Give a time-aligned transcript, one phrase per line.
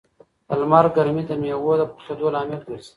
[0.47, 2.89] د لمر ګرمي د مېوو د پخېدو لامل ګرځي.